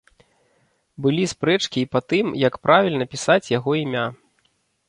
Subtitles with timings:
[1.05, 4.05] Былі спрэчкі і па тым, як правільна пісаць яго імя.